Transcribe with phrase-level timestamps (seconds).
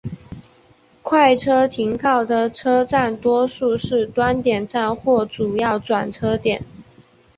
[1.03, 6.63] 快车停靠的车站多数是端点站或主要转车点。